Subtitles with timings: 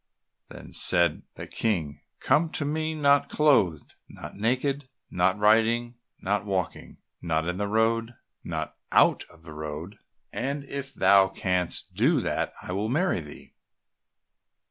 [0.49, 6.97] Then said the King, "Come to me not clothed, not naked, not riding, not walking,
[7.21, 8.15] not in the road, and
[8.49, 9.99] not out of the road,
[10.33, 13.53] and if thou canst do that I will marry thee."